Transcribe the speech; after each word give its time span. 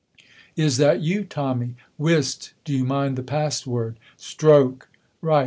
"Is 0.55 0.77
that 0.77 1.01
you, 1.01 1.23
Tommy?" 1.23 1.75
"Whist! 1.99 2.53
Do 2.65 2.73
you 2.75 2.83
mind 2.83 3.17
the 3.19 3.21
password?" 3.21 3.97
"Stroke!" 4.17 4.89
"Right. 5.21 5.39